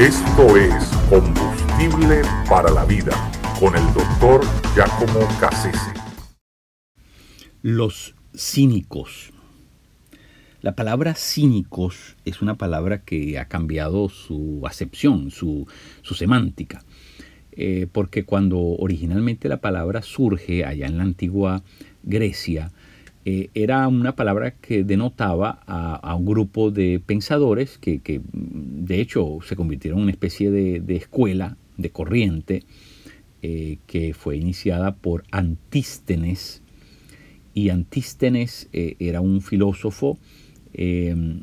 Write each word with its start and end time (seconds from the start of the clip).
Esto 0.00 0.56
es 0.56 0.72
Combustible 1.10 2.22
para 2.48 2.70
la 2.70 2.86
Vida 2.86 3.12
con 3.60 3.76
el 3.76 3.84
doctor 3.92 4.40
Giacomo 4.74 5.28
Cassese. 5.38 5.92
Los 7.60 8.14
cínicos. 8.34 9.30
La 10.62 10.74
palabra 10.74 11.14
cínicos 11.14 12.16
es 12.24 12.40
una 12.40 12.54
palabra 12.54 13.02
que 13.02 13.38
ha 13.38 13.48
cambiado 13.48 14.08
su 14.08 14.62
acepción, 14.64 15.30
su, 15.30 15.66
semántica. 16.02 16.82
Eh, 17.52 17.86
porque 17.92 18.24
cuando 18.24 18.58
originalmente 18.58 19.50
la 19.50 19.60
palabra 19.60 20.00
surge 20.00 20.64
allá 20.64 20.86
en 20.86 20.96
la 20.96 21.02
antigua 21.02 21.62
Grecia, 22.04 22.72
eh, 23.32 23.48
era 23.54 23.86
una 23.86 24.16
palabra 24.16 24.56
que 24.56 24.82
denotaba 24.82 25.60
a, 25.64 26.16
un 26.16 26.26
grupo 26.26 26.72
de 26.72 27.00
pensadores 27.04 27.78
que, 27.78 28.00
de 28.32 29.00
hecho 29.00 29.38
se 29.46 29.54
convirtieron 29.54 30.00
en 30.00 30.02
una 30.02 30.10
especie 30.10 30.50
de, 30.50 30.96
escuela, 30.96 31.56
de 31.76 31.90
corriente, 31.90 32.64
eh, 33.42 33.78
que 33.86 34.14
fue 34.14 34.36
iniciada 34.36 34.96
por 34.96 35.22
Antístenes. 35.30 36.60
Y 37.54 37.68
Antístenes 37.68 38.68
eh, 38.72 38.96
era 38.98 39.20
un 39.20 39.42
filósofo 39.42 40.18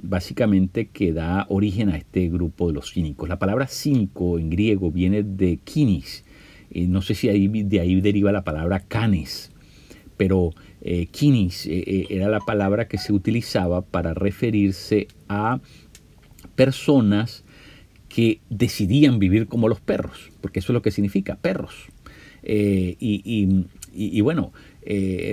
básicamente 0.04 0.88
que 0.88 1.14
da 1.14 1.46
origen 1.50 1.90
a 1.90 1.98
este 1.98 2.28
grupo 2.28 2.68
de 2.68 2.74
los 2.74 2.92
cínicos. 2.92 3.30
La 3.30 3.40
palabra 3.40 3.68
cínico 3.68 4.40
en 4.40 4.50
griego 4.50 4.92
viene 4.92 5.24
de 5.24 5.58
kinis. 5.64 6.26
no 6.74 7.02
sé 7.02 7.14
si 7.14 7.28
de 7.28 7.80
ahí 7.80 8.02
deriva 8.02 8.32
la 8.32 8.44
palabra 8.44 8.80
canes, 8.80 9.52
pero 10.18 10.54
eh, 10.82 11.06
kinis 11.08 11.66
eh, 11.68 11.84
eh, 11.86 12.08
era 12.10 12.28
la 12.28 12.40
palabra 12.40 12.88
que 12.88 12.98
se 12.98 13.14
utilizaba 13.14 13.84
para 13.84 14.14
referirse 14.14 15.08
a 15.30 15.62
personas 16.56 17.44
que 18.10 18.42
decidían 18.50 19.20
vivir 19.20 19.48
como 19.48 19.70
los 19.70 19.80
perros, 19.80 20.32
porque 20.42 20.60
eso 20.60 20.72
es 20.72 20.74
lo 20.74 20.82
que 20.82 20.92
significa, 20.92 21.36
perros. 21.36 21.88
y, 22.44 24.22
bueno, 24.22 24.54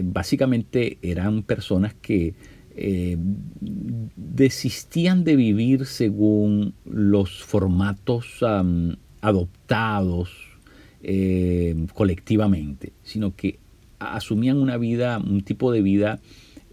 básicamente 0.02 0.98
eran 1.00 1.44
personas 1.44 1.94
que 1.94 2.34
desistían 4.16 5.22
de 5.22 5.36
vivir 5.36 5.86
según 5.86 6.74
los 6.84 7.44
formatos 7.44 8.40
adoptados 9.20 10.30
colectivamente, 11.94 12.92
sino 13.04 13.36
que 13.36 13.60
asumían 14.12 14.58
una 14.58 14.76
vida, 14.76 15.18
un 15.18 15.42
tipo 15.42 15.72
de 15.72 15.82
vida 15.82 16.20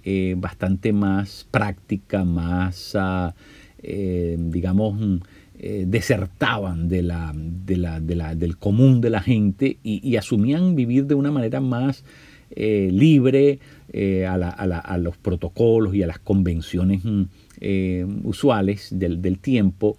eh, 0.04 0.34
bastante 0.36 0.94
más 0.94 1.48
práctica, 1.52 2.26
más, 2.26 2.96
ah, 2.96 3.36
eh, 3.84 4.36
digamos, 4.40 5.00
mm, 5.00 5.18
eh, 5.59 5.86
desertaban 5.88 6.90
de 6.90 7.04
la, 7.04 7.32
del 7.36 8.58
común 8.58 9.00
de 9.00 9.12
la 9.12 9.22
gente 9.22 9.78
y, 9.84 10.16
asumían 10.16 10.76
vivir 10.76 11.06
de 11.06 11.14
una 11.14 11.30
manera 11.30 11.62
más 11.62 12.04
libre 12.56 13.59
a, 14.28 14.98
los 14.98 15.18
protocolos 15.18 15.94
y 15.94 16.02
a 16.02 16.08
las 16.08 16.18
convenciones 16.18 17.06
mm, 17.06 17.26
usuales 18.24 18.88
del, 18.92 19.38
tiempo. 19.38 19.98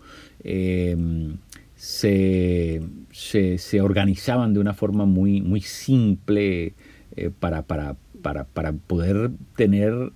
Se, 1.77 2.83
se, 3.13 3.81
organizaban 3.81 4.53
de 4.53 4.61
una 4.61 4.75
forma 4.75 5.07
muy, 5.07 5.41
muy 5.41 5.61
simple, 5.61 6.75
eh, 7.17 7.31
para, 7.31 7.63
para, 7.63 7.97
para, 8.23 8.45
para, 8.45 8.73
poder 8.73 9.31
tener 9.57 10.13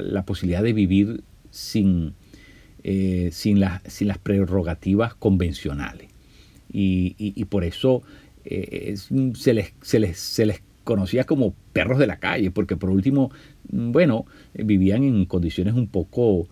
la 0.00 0.24
posibilidad 0.24 0.62
de 0.62 0.72
vivir 0.72 1.22
sin, 1.50 2.14
eh, 2.82 3.28
sin, 3.32 3.62
sin, 3.86 4.08
las 4.08 4.18
prerrogativas 4.18 5.14
convencionales. 5.14 6.08
Y, 6.72 7.14
y, 7.18 7.44
por 7.44 7.62
eso 7.62 8.02
eh, 8.44 8.96
se, 9.34 9.54
les, 9.54 9.74
se, 9.82 10.00
les, 10.00 10.18
se 10.18 10.46
les 10.46 10.62
conocía 10.82 11.24
como 11.24 11.54
perros 11.72 11.98
de 11.98 12.06
la 12.06 12.18
calle, 12.18 12.50
porque 12.50 12.76
por 12.76 12.90
último, 12.90 13.30
bueno, 13.68 14.26
vivían 14.54 15.04
en 15.04 15.24
condiciones 15.26 15.74
un 15.74 15.86
poco 15.86 16.48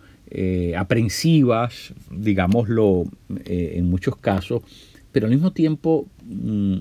aprensivas, 0.77 1.93
digámoslo, 2.09 3.03
en 3.45 3.89
muchos 3.89 4.15
casos, 4.17 4.63
pero 5.11 5.27
al 5.27 5.31
mismo 5.31 5.51
tiempo 5.51 6.07
mm, 6.25 6.77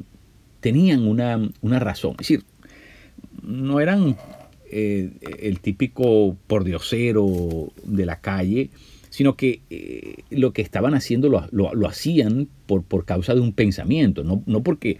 tenían 0.60 1.06
una, 1.06 1.50
una, 1.60 1.78
razón. 1.78 2.12
Es 2.12 2.28
decir, 2.28 2.44
no 3.42 3.80
eran 3.80 4.16
eh, 4.70 5.10
el 5.40 5.60
típico 5.60 6.36
pordiosero 6.46 7.72
de 7.84 8.06
la 8.06 8.20
calle, 8.20 8.70
sino 9.10 9.36
que 9.36 9.60
eh, 9.68 10.24
lo 10.30 10.54
que 10.54 10.62
estaban 10.62 10.94
haciendo 10.94 11.28
lo, 11.28 11.86
hacían 11.86 12.48
por, 12.64 12.82
por, 12.82 13.04
causa 13.04 13.34
de 13.34 13.40
un 13.40 13.52
pensamiento, 13.52 14.24
no, 14.24 14.42
no 14.46 14.62
porque 14.62 14.96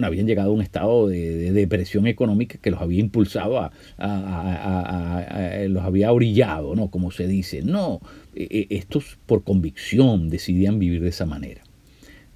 habían 0.00 0.28
llegado 0.28 0.50
a 0.50 0.52
un 0.52 0.62
estado 0.62 1.08
de, 1.08 1.50
depresión 1.50 2.06
económica 2.06 2.58
que 2.62 2.70
los 2.70 2.80
había 2.80 3.00
impulsado, 3.00 3.58
a, 3.98 5.66
los 5.68 5.82
había 5.82 6.12
orillado, 6.12 6.76
¿no? 6.76 6.88
como 6.88 7.10
se 7.10 7.26
dice. 7.26 7.62
No, 7.62 8.00
eh, 8.36 8.68
estos 8.70 9.18
por 9.26 9.42
convicción 9.42 10.30
decidían 10.30 10.78
vivir 10.78 11.02
de 11.02 11.08
esa 11.08 11.26
manera, 11.26 11.64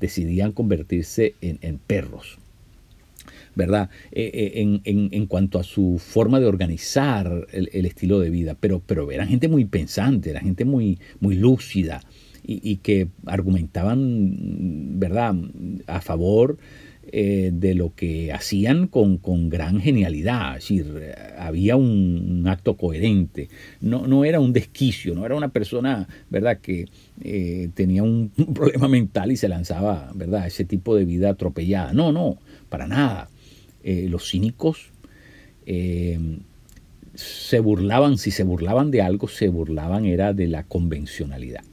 decidían 0.00 0.50
convertirse 0.50 1.36
en 1.40 1.78
perros. 1.78 2.40
¿Verdad? 3.54 3.90
Eh, 4.10 4.52
eh, 4.54 4.80
en, 4.84 5.26
cuanto 5.26 5.58
a 5.58 5.62
su 5.62 5.98
forma 5.98 6.40
de 6.40 6.46
organizar 6.46 7.46
el, 7.52 7.86
estilo 7.86 8.18
de 8.18 8.30
vida, 8.30 8.56
pero, 8.58 8.80
pero 8.84 9.10
eran 9.10 9.28
gente 9.28 9.48
muy 9.48 9.64
pensante, 9.64 10.30
era 10.30 10.40
gente 10.40 10.64
muy, 10.64 10.98
muy 11.20 11.36
lúcida 11.36 12.02
y, 12.44 12.76
que 12.76 13.08
argumentaban, 13.26 14.98
¿verdad?, 14.98 15.34
a 15.86 16.00
favor 16.00 16.58
eh, 17.12 17.50
de 17.52 17.74
lo 17.74 17.94
que 17.94 18.32
hacían 18.32 18.88
con, 18.88 19.20
gran 19.48 19.80
genialidad, 19.80 20.56
es 20.56 20.68
decir, 20.68 21.14
había 21.38 21.76
un, 21.76 22.44
acto 22.48 22.76
coherente, 22.76 23.48
no, 23.80 24.08
no, 24.08 24.24
era 24.24 24.40
un 24.40 24.52
desquicio, 24.52 25.14
no 25.14 25.24
era 25.24 25.36
una 25.36 25.50
persona, 25.50 26.08
¿verdad?, 26.30 26.58
que 26.58 26.88
tenía 27.74 28.02
un, 28.02 28.32
problema 28.54 28.88
mental 28.88 29.30
y 29.30 29.36
se 29.36 29.48
lanzaba, 29.48 30.10
¿verdad?, 30.14 30.46
ese 30.46 30.64
tipo 30.64 30.96
de 30.96 31.04
vida 31.04 31.30
atropellada, 31.30 31.92
no, 31.92 32.10
no, 32.10 32.38
para 32.68 32.88
nada. 32.88 33.28
Eh, 33.84 34.06
los 34.08 34.30
cínicos 34.30 34.90
eh, 35.66 36.18
se 37.14 37.60
burlaban, 37.60 38.16
si 38.16 38.30
se 38.30 38.44
burlaban 38.44 38.90
de 38.90 39.02
algo, 39.02 39.28
se 39.28 39.48
burlaban 39.48 40.06
era 40.06 40.32
de 40.32 40.46
la 40.46 40.64
convencionalidad, 40.64 41.64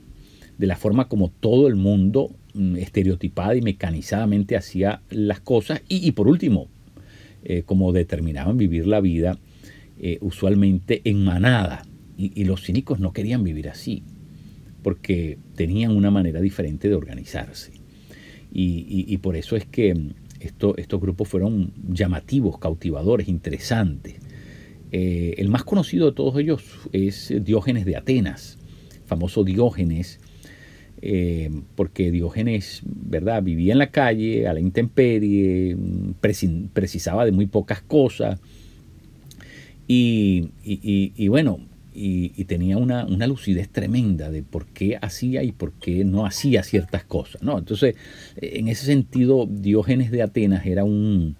de 0.57 0.67
la 0.67 0.75
forma 0.75 1.07
como 1.07 1.29
todo 1.29 1.67
el 1.67 1.75
mundo 1.75 2.31
mm, 2.53 2.77
estereotipada 2.77 3.55
y 3.55 3.61
mecanizadamente 3.61 4.57
hacía 4.57 5.01
las 5.09 5.39
cosas 5.39 5.81
y, 5.87 6.11
por 6.11 6.27
último, 6.27 6.67
eh, 7.43 7.63
como 7.63 7.91
determinaban 7.91 8.57
vivir 8.57 8.87
la 8.87 9.01
vida 9.01 9.37
usualmente 10.21 11.01
en 11.03 11.25
manada. 11.25 11.85
Y, 12.17 12.45
los 12.45 12.63
cínicos 12.63 13.01
no 13.01 13.11
querían 13.11 13.43
vivir 13.43 13.67
así, 13.67 14.01
porque 14.81 15.37
tenían 15.55 15.93
una 15.93 16.09
manera 16.09 16.39
diferente 16.39 16.87
de 16.87 16.95
organizarse. 16.95 17.73
y 18.51 19.17
por 19.17 19.35
eso 19.35 19.57
es 19.57 19.65
que 19.65 20.13
estos 20.39 21.01
grupos 21.01 21.27
fueron 21.27 21.73
llamativos, 21.87 22.59
cautivadores, 22.59 23.27
interesantes. 23.27 24.15
Eh, 24.91 25.35
el 25.37 25.49
más 25.49 25.63
conocido 25.63 26.07
de 26.07 26.13
todos 26.13 26.37
ellos 26.39 26.63
es 26.93 27.33
Diógenes 27.43 27.85
de 27.85 27.95
Atenas, 27.95 28.57
famoso 29.05 29.43
Diógenes, 29.43 30.19
eh, 31.01 31.49
porque 31.75 32.11
Diógenes, 32.11 32.81
¿verdad? 32.85 33.43
Vivía 33.43 33.73
en 33.73 33.79
la 33.79 33.91
calle, 33.91 34.47
a 34.47 34.53
la 34.53 34.59
intemperie, 34.59 35.77
precisaba 36.73 37.25
de 37.25 37.31
muy 37.31 37.45
pocas 37.45 37.81
cosas. 37.81 38.39
y 39.87 41.27
bueno, 41.27 41.59
y, 41.93 42.45
tenía 42.45 42.77
una, 42.77 43.05
lucidez 43.27 43.69
tremenda 43.69 44.29
de 44.29 44.43
por 44.43 44.67
qué 44.67 44.97
hacía 45.01 45.43
y 45.43 45.51
por 45.51 45.73
qué 45.73 46.05
no 46.05 46.25
hacía 46.25 46.63
ciertas 46.63 47.03
cosas. 47.03 47.41
¿no? 47.41 47.57
Entonces, 47.57 47.95
en 48.37 48.67
ese 48.67 48.85
sentido, 48.85 49.47
Diógenes 49.49 50.11
de 50.11 50.21
Atenas 50.21 50.65
era, 50.65 50.83
un, 50.83 51.35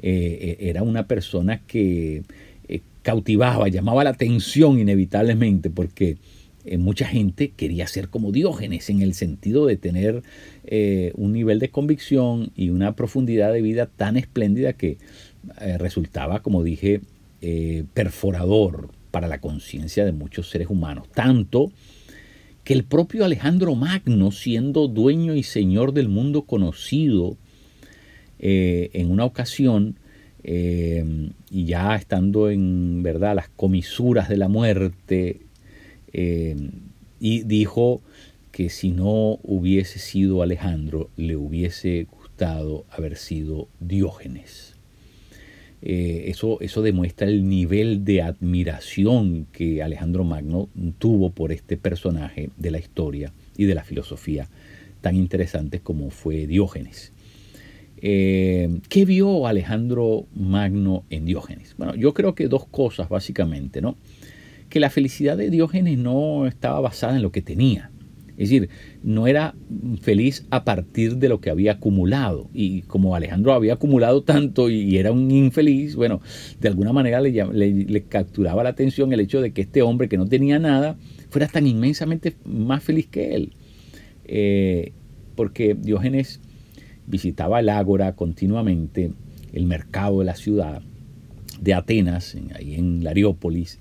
eh, 0.00 0.56
era 0.60 0.82
una 0.82 1.06
persona 1.06 1.62
que 1.66 2.24
eh, 2.68 2.80
cautivaba, 3.02 3.68
llamaba 3.68 4.04
la 4.04 4.10
atención 4.10 4.78
inevitablemente, 4.78 5.70
porque 5.70 6.16
eh, 6.64 6.78
mucha 6.78 7.06
gente 7.06 7.52
quería 7.56 7.86
ser 7.86 8.08
como 8.08 8.32
Diógenes 8.32 8.90
en 8.90 9.02
el 9.02 9.14
sentido 9.14 9.66
de 9.66 9.76
tener 9.76 10.22
un 11.14 11.32
nivel 11.32 11.60
de 11.60 11.68
convicción 11.68 12.50
y 12.56 12.70
una 12.70 12.96
profundidad 12.96 13.52
de 13.52 13.62
vida 13.62 13.86
tan 13.86 14.16
espléndida 14.16 14.72
que 14.72 14.98
resultaba, 15.78 16.42
como 16.42 16.64
dije, 16.64 17.02
perforador, 17.94 18.90
para 19.16 19.28
la 19.28 19.40
conciencia 19.40 20.04
de 20.04 20.12
muchos 20.12 20.50
seres 20.50 20.68
humanos. 20.68 21.08
Tanto 21.10 21.72
que 22.64 22.74
el 22.74 22.84
propio 22.84 23.24
Alejandro 23.24 23.74
Magno, 23.74 24.30
siendo 24.30 24.88
dueño 24.88 25.34
y 25.34 25.42
señor 25.42 25.94
del 25.94 26.10
mundo 26.10 26.42
conocido, 26.42 27.38
eh, 28.38 28.90
en 28.92 29.10
una 29.10 29.24
ocasión, 29.24 29.98
eh, 30.44 31.30
y 31.50 31.64
ya 31.64 31.96
estando 31.96 32.50
en 32.50 33.02
verdad 33.02 33.34
las 33.34 33.48
comisuras 33.48 34.28
de 34.28 34.36
la 34.36 34.48
muerte, 34.48 35.40
eh, 36.12 36.54
dijo 37.18 38.02
que 38.52 38.68
si 38.68 38.90
no 38.90 39.38
hubiese 39.44 39.98
sido 39.98 40.42
Alejandro, 40.42 41.08
le 41.16 41.36
hubiese 41.36 42.06
gustado 42.10 42.84
haber 42.90 43.16
sido 43.16 43.68
Diógenes. 43.80 44.75
Eh, 45.82 46.24
eso, 46.28 46.60
eso 46.60 46.82
demuestra 46.82 47.28
el 47.28 47.48
nivel 47.48 48.04
de 48.04 48.22
admiración 48.22 49.46
que 49.52 49.82
Alejandro 49.82 50.24
Magno 50.24 50.68
tuvo 50.98 51.30
por 51.30 51.52
este 51.52 51.76
personaje 51.76 52.50
de 52.56 52.70
la 52.70 52.78
historia 52.78 53.32
y 53.56 53.64
de 53.64 53.74
la 53.74 53.84
filosofía 53.84 54.48
tan 55.00 55.16
interesantes 55.16 55.80
como 55.82 56.10
fue 56.10 56.46
Diógenes. 56.46 57.12
Eh, 57.98 58.80
¿Qué 58.88 59.04
vio 59.04 59.46
Alejandro 59.46 60.26
Magno 60.34 61.04
en 61.10 61.24
Diógenes? 61.24 61.74
Bueno, 61.78 61.94
yo 61.94 62.12
creo 62.14 62.34
que 62.34 62.48
dos 62.48 62.66
cosas 62.66 63.08
básicamente, 63.08 63.80
¿no? 63.80 63.96
Que 64.68 64.80
la 64.80 64.90
felicidad 64.90 65.36
de 65.36 65.50
Diógenes 65.50 65.98
no 65.98 66.46
estaba 66.46 66.80
basada 66.80 67.16
en 67.16 67.22
lo 67.22 67.32
que 67.32 67.42
tenía, 67.42 67.90
es 68.38 68.50
decir, 68.50 68.68
no 69.02 69.26
era 69.26 69.54
feliz 70.02 70.46
a 70.50 70.64
partir 70.64 71.16
de 71.16 71.28
lo 71.28 71.40
que 71.40 71.48
había 71.48 71.72
acumulado. 71.72 72.50
Y 72.52 72.82
como 72.82 73.14
Alejandro 73.14 73.54
había 73.54 73.74
acumulado 73.74 74.22
tanto 74.22 74.68
y 74.68 74.98
era 74.98 75.10
un 75.10 75.30
infeliz, 75.30 75.96
bueno, 75.96 76.20
de 76.60 76.68
alguna 76.68 76.92
manera 76.92 77.20
le, 77.20 78.04
capturaba 78.08 78.62
la 78.62 78.70
atención 78.70 79.12
el 79.12 79.20
hecho 79.20 79.40
de 79.40 79.52
que 79.52 79.62
este 79.62 79.80
hombre 79.82 80.08
que 80.08 80.18
no 80.18 80.26
tenía 80.26 80.58
nada 80.58 80.96
fuera 81.30 81.48
tan 81.48 81.66
inmensamente 81.66 82.36
más 82.44 82.82
feliz 82.82 83.06
que 83.06 83.34
él. 83.34 83.52
Eh, 84.26 84.92
porque 85.34 85.74
Diógenes 85.74 86.40
visitaba 87.06 87.60
el 87.60 87.70
ágora 87.70 88.16
continuamente, 88.16 89.12
el 89.52 89.64
mercado 89.64 90.18
de 90.18 90.26
la 90.26 90.36
ciudad 90.36 90.82
de 91.60 91.74
Atenas, 91.74 92.36
ahí 92.54 92.74
en 92.74 93.02
Lariópolis, 93.02 93.78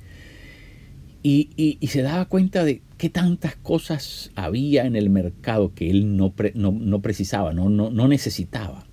y, 1.27 1.87
se 1.87 2.03
daba 2.03 2.25
cuenta 2.25 2.63
de 2.63 2.81
qué 2.99 3.09
tantas 3.09 3.55
cosas 3.55 4.31
había 4.35 4.85
en 4.85 4.95
el 4.95 5.09
mercado 5.09 5.73
que 5.73 5.89
él 5.89 6.15
no, 6.15 6.33
precisaba, 7.01 7.51
no, 7.51 7.67
no, 7.69 8.07
necesitaba. 8.07 8.85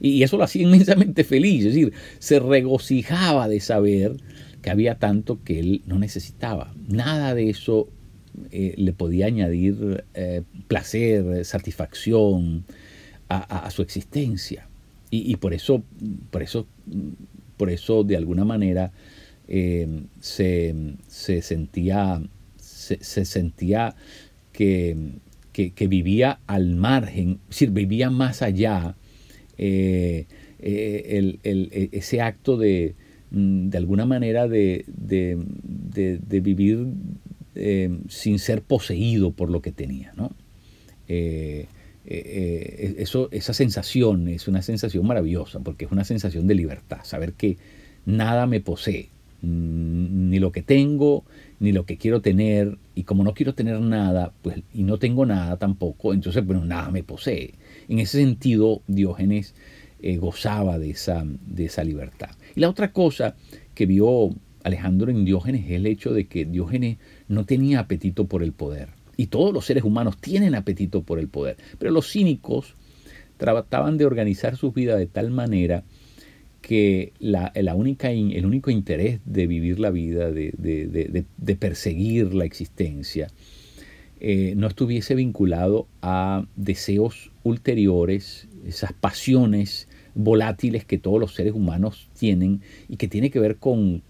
Y, 0.00 0.22
eso 0.22 0.36
lo 0.36 0.44
hacía 0.44 0.62
inmensamente 0.68 1.24
feliz, 1.24 1.64
es 1.64 1.74
decir, 1.74 1.92
se 2.20 2.38
regocijaba 2.38 3.48
de 3.48 3.58
saber 3.58 4.16
que 4.62 4.70
había 4.70 5.00
tanto 5.00 5.42
que 5.42 5.58
él 5.58 5.82
no 5.86 5.98
necesitaba. 5.98 6.72
Nada 6.88 7.34
de 7.34 7.50
eso 7.50 7.88
eh, 8.52 8.74
le 8.76 8.92
podía 8.92 9.26
añadir 9.26 10.04
eh, 10.14 10.42
placer, 10.68 11.44
satisfacción 11.44 12.64
a, 13.28 13.68
su 13.72 13.82
existencia. 13.82 14.68
Y, 15.10 15.32
y, 15.32 15.36
por 15.36 15.52
eso, 15.52 15.82
por 16.30 16.44
eso, 16.44 16.68
por 17.56 17.68
eso 17.68 18.04
de 18.04 18.16
alguna 18.16 18.44
manera 18.44 18.92
eh, 19.46 19.86
se, 20.20 20.74
sentía, 21.42 22.22
se, 22.56 23.24
sentía 23.24 23.94
que, 24.52 25.08
vivía 25.88 26.40
al 26.46 26.76
margen, 26.76 27.40
es 27.44 27.48
decir, 27.48 27.70
vivía 27.70 28.10
más 28.10 28.42
allá 28.42 28.96
eh, 29.58 30.26
eh, 30.60 31.88
ese 31.92 32.20
acto 32.22 32.56
de, 32.56 32.94
mm, 33.30 33.68
de 33.68 33.78
alguna 33.78 34.06
manera 34.06 34.48
de, 34.48 34.84
vivir 36.42 36.86
sin 38.08 38.38
ser 38.38 38.62
poseído 38.62 39.32
por 39.32 39.50
lo 39.50 39.60
que 39.60 39.72
tenía. 39.72 40.12
¿no? 40.16 40.34
eso, 42.06 43.28
esa 43.30 43.52
sensación 43.52 44.28
es 44.28 44.48
una 44.48 44.62
sensación 44.62 45.06
maravillosa 45.06 45.60
porque 45.60 45.84
es 45.84 45.92
una 45.92 46.04
sensación 46.04 46.46
de 46.46 46.54
libertad, 46.54 47.00
saber 47.04 47.34
que 47.34 47.58
nada 48.06 48.46
me 48.46 48.60
posee, 48.60 49.10
ni 49.44 50.38
lo 50.38 50.52
que 50.52 50.62
tengo, 50.62 51.24
ni 51.60 51.72
lo 51.72 51.86
que 51.86 51.96
quiero 51.96 52.20
tener, 52.20 52.78
y 52.94 53.04
como 53.04 53.24
no 53.24 53.34
quiero 53.34 53.54
tener 53.54 53.80
nada, 53.80 54.32
pues, 54.42 54.62
y 54.72 54.82
no 54.82 54.98
tengo 54.98 55.26
nada 55.26 55.56
tampoco, 55.56 56.12
entonces, 56.12 56.44
bueno, 56.44 56.64
nada 56.64 56.90
me 56.90 57.02
posee. 57.02 57.54
En 57.88 57.98
ese 57.98 58.18
sentido, 58.18 58.82
Diógenes 58.86 59.54
eh, 60.00 60.16
gozaba 60.16 60.78
de 60.78 60.90
esa, 60.90 61.24
de 61.24 61.64
esa 61.66 61.84
libertad. 61.84 62.30
Y 62.54 62.60
la 62.60 62.70
otra 62.70 62.92
cosa 62.92 63.36
que 63.74 63.86
vio 63.86 64.30
Alejandro 64.62 65.10
en 65.10 65.24
Diógenes 65.24 65.66
es 65.66 65.72
el 65.72 65.86
hecho 65.86 66.12
de 66.12 66.26
que 66.26 66.44
Diógenes 66.44 66.98
no 67.28 67.44
tenía 67.44 67.80
apetito 67.80 68.26
por 68.26 68.42
el 68.42 68.52
poder. 68.52 68.88
Y 69.16 69.28
todos 69.28 69.52
los 69.52 69.64
seres 69.64 69.84
humanos 69.84 70.18
tienen 70.18 70.54
apetito 70.54 71.02
por 71.02 71.18
el 71.18 71.28
poder. 71.28 71.56
Pero 71.78 71.92
los 71.92 72.10
cínicos 72.10 72.74
trataban 73.36 73.98
de 73.98 74.06
organizar 74.06 74.56
sus 74.56 74.74
vidas 74.74 74.98
de 74.98 75.06
tal 75.06 75.30
manera 75.30 75.84
que 76.66 77.12
la, 77.18 77.52
única, 77.74 78.10
el 78.10 78.46
único 78.46 78.70
interés 78.70 79.20
de 79.26 79.46
vivir 79.46 79.78
la 79.78 79.90
vida, 79.90 80.30
de, 80.32 81.56
perseguir 81.58 82.32
la 82.32 82.46
existencia, 82.46 83.28
eh, 84.18 84.54
no 84.56 84.66
estuviese 84.66 85.14
vinculado 85.14 85.86
a 86.00 86.46
deseos 86.56 87.32
ulteriores, 87.42 88.48
esas 88.66 88.94
pasiones 88.94 89.88
volátiles 90.14 90.86
que 90.86 90.96
todos 90.96 91.20
los 91.20 91.34
seres 91.34 91.52
humanos 91.52 92.08
tienen 92.18 92.62
y 92.88 92.96
que 92.96 93.08
tiene 93.08 93.30
que 93.30 93.40
ver 93.40 93.56
con, 93.56 94.02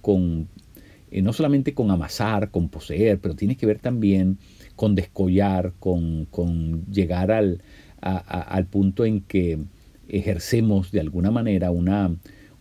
eh, 1.11 1.23
no 1.23 1.33
solamente 1.33 1.75
con 1.75 1.91
amasar, 1.91 2.53
con 2.53 2.69
poseer, 2.69 3.19
pero 3.19 3.35
tiene 3.35 3.57
que 3.57 3.67
ver 3.67 3.81
también 3.81 4.39
con 4.77 4.95
descollar, 4.95 5.73
con, 5.81 6.85
llegar 6.87 7.33
al, 7.33 7.63
al 8.01 8.67
punto 8.67 9.05
en 9.05 9.23
que 9.23 9.59
ejercemos 10.07 10.93
de 10.93 11.01
alguna 11.01 11.33
manera 11.33 11.73
una, 11.73 12.15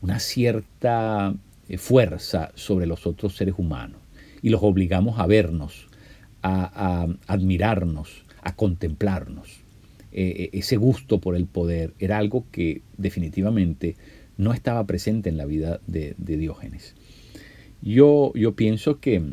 una 0.04 0.20
cierta 0.20 1.34
eh, 1.70 1.78
fuerza 1.78 2.52
sobre 2.56 2.86
los 2.86 3.08
otros 3.08 3.38
seres 3.38 3.56
humanos 3.58 4.02
y 4.42 4.50
los 4.50 4.62
obligamos 4.62 5.18
a 5.18 5.26
vernos, 5.26 5.88
a, 6.42 7.08
admirarnos, 7.26 8.26
a 8.42 8.54
contemplarnos. 8.54 9.62
Eh, 10.12 10.36
eh, 10.38 10.50
ese 10.52 10.76
gusto 10.76 11.22
por 11.22 11.38
el 11.38 11.46
poder 11.46 11.94
era 12.00 12.18
algo 12.18 12.46
que 12.52 12.82
definitivamente 12.98 13.96
no 14.38 14.54
estaba 14.54 14.86
presente 14.86 15.30
en 15.30 15.38
la 15.38 15.46
vida 15.46 15.80
de, 15.88 16.16
Diógenes. 16.18 16.96
Yo, 17.82 18.34
pienso 18.58 19.00
que, 19.00 19.24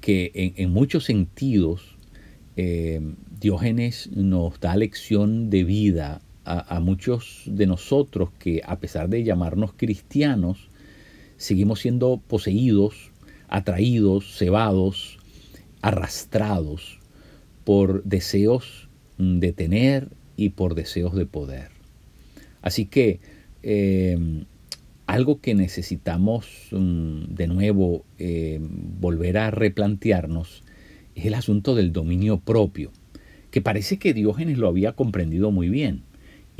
que 0.00 0.30
en, 0.56 0.70
muchos 0.70 1.04
sentidos 1.04 1.96
Diógenes 3.40 4.10
nos 4.12 4.60
da 4.60 4.76
lección 4.76 5.50
de 5.50 5.64
vida 5.64 6.20
a, 6.44 6.80
muchos 6.80 7.42
de 7.46 7.66
nosotros 7.66 8.30
que 8.38 8.62
a 8.64 8.78
pesar 8.78 9.08
de 9.08 9.22
llamarnos 9.22 9.72
cristianos, 9.76 10.68
seguimos 11.36 11.80
siendo 11.80 12.20
poseídos, 12.26 13.10
atraídos, 13.48 14.36
cebados, 14.36 15.18
arrastrados 15.82 16.98
por 17.64 18.02
deseos 18.04 18.88
mm, 19.18 19.38
de 19.38 19.52
tener 19.52 20.08
y 20.36 20.50
por 20.50 20.74
deseos 20.74 21.14
de 21.14 21.26
poder. 21.26 21.68
Así 22.62 22.86
que 22.86 23.20
em, 23.62 24.44
algo 25.06 25.40
que 25.40 25.54
necesitamos 25.54 26.68
mm, 26.70 27.34
de 27.34 27.46
nuevo 27.46 28.04
em, 28.18 28.68
volver 29.00 29.38
a 29.38 29.50
replantearnos 29.50 30.62
es 31.14 31.26
el 31.26 31.34
asunto 31.34 31.74
del 31.74 31.92
dominio 31.92 32.38
propio, 32.40 32.92
que 33.50 33.60
parece 33.60 33.98
que 33.98 34.14
Diógenes 34.14 34.58
lo 34.58 34.68
había 34.68 34.92
comprendido 34.92 35.50
muy 35.50 35.68
bien. 35.68 36.02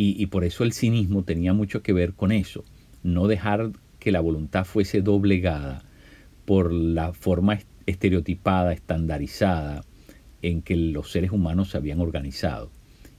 Y, 0.02 0.25
por 0.28 0.45
eso 0.45 0.64
el 0.64 0.73
cinismo 0.73 1.25
tenía 1.25 1.52
mucho 1.52 1.83
que 1.83 1.92
ver 1.92 2.14
con 2.14 2.33
eso, 2.33 2.64
no 3.02 3.26
dejar 3.26 3.73
que 3.99 4.11
la 4.11 4.21
voluntad 4.21 4.64
fuese 4.64 5.02
doblegada 5.02 5.85
por 6.47 6.73
la 6.73 7.12
forma 7.12 7.59
estereotipada, 7.85 8.73
estandarizada 8.73 9.85
en 10.40 10.62
que 10.62 10.75
los 10.75 11.12
seres 11.12 11.33
humanos 11.33 11.69
se 11.69 11.76
habían 11.76 12.00
organizado. 12.00 12.71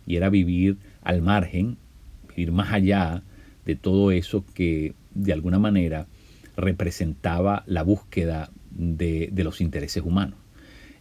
Y 0.07 0.15
era 0.15 0.31
vivir 0.31 0.77
al 1.03 1.21
margen, 1.21 1.77
vivir 2.29 2.51
más 2.51 2.73
allá 2.73 3.21
de 3.63 3.75
todo 3.75 4.09
eso 4.09 4.43
que 4.55 4.95
de 5.13 5.33
alguna 5.33 5.59
manera 5.59 6.07
representaba 6.57 7.63
la 7.67 7.83
búsqueda 7.83 8.49
de, 8.71 9.31
los 9.35 9.61
intereses 9.61 10.01
humanos. 10.01 10.39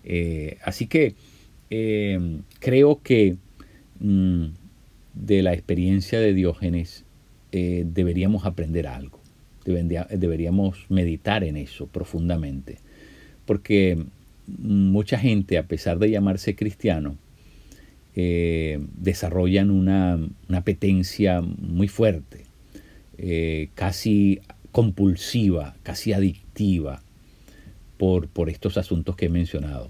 Eh, 0.05 0.59
así 0.63 0.89
que 0.89 1.15
eh, 1.71 2.43
creo 2.59 3.01
que 3.03 3.39
mm, 3.99 4.60
de 5.15 5.43
la 5.43 5.53
experiencia 5.53 6.21
de 6.21 6.35
Diógenes 6.35 7.05
eh, 7.53 7.85
deberíamos 7.87 8.47
aprender 8.47 8.87
algo, 8.87 9.21
deberíamos 9.65 10.87
meditar 10.89 11.45
en 11.45 11.57
eso 11.57 11.87
profundamente, 11.87 12.79
porque 13.45 14.05
mucha 14.47 15.19
gente, 15.19 15.59
a 15.59 15.65
pesar 15.65 15.99
de 15.99 16.11
llamarse 16.11 16.55
cristiano, 16.55 17.17
eh, 18.15 18.81
desarrollan 18.97 19.71
una, 19.71 20.19
apetencia 20.53 21.41
muy 21.41 21.89
fuerte, 21.89 22.45
eh, 23.19 23.69
casi 23.75 24.41
compulsiva, 24.73 25.77
casi 25.83 26.13
adictiva 26.13 27.03
por, 27.99 28.29
por 28.29 28.49
estos 28.49 28.77
asuntos 28.79 29.17
que 29.17 29.27
he 29.27 29.31
mencionado. 29.31 29.89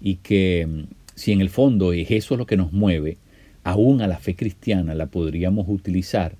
Y 0.00 0.16
que 0.16 0.86
si 1.14 1.32
en 1.32 1.40
el 1.40 1.50
fondo 1.50 1.92
es 1.92 2.10
eso 2.10 2.36
lo 2.36 2.46
que 2.46 2.56
nos 2.56 2.72
mueve, 2.72 3.18
aún 3.64 4.00
a 4.00 4.06
la 4.06 4.18
fe 4.18 4.34
cristiana 4.34 4.94
la 4.94 5.06
podríamos 5.06 5.66
utilizar 5.68 6.36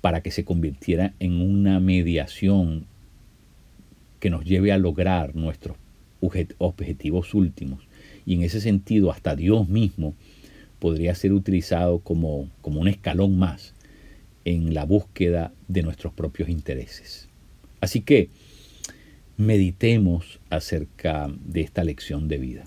para 0.00 0.22
que 0.22 0.30
se 0.30 0.44
convirtiera 0.44 1.14
en 1.18 1.40
una 1.40 1.80
mediación 1.80 2.86
que 4.18 4.30
nos 4.30 4.44
lleve 4.44 4.72
a 4.72 4.78
lograr 4.78 5.34
nuestros 5.34 5.76
objetivos 6.58 7.34
últimos 7.34 7.80
y 8.26 8.34
en 8.34 8.42
ese 8.42 8.60
sentido 8.60 9.10
hasta 9.10 9.34
Dios 9.34 9.68
mismo 9.68 10.14
podría 10.78 11.14
ser 11.14 11.32
utilizado 11.32 12.00
como, 12.00 12.48
como 12.60 12.80
un 12.80 12.88
escalón 12.88 13.38
más 13.38 13.74
en 14.44 14.74
la 14.74 14.84
búsqueda 14.84 15.52
de 15.68 15.82
nuestros 15.82 16.12
propios 16.12 16.48
intereses. 16.48 17.28
Así 17.80 18.00
que 18.00 18.30
meditemos 19.36 20.40
acerca 20.50 21.30
de 21.44 21.62
esta 21.62 21.84
lección 21.84 22.28
de 22.28 22.38
vida. 22.38 22.64